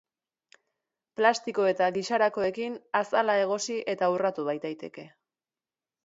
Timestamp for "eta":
1.71-1.89, 3.93-4.09